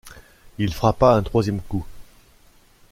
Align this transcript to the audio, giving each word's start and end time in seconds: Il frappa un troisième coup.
Il 0.57 0.73
frappa 0.73 1.13
un 1.13 1.21
troisième 1.21 1.61
coup. 1.61 1.85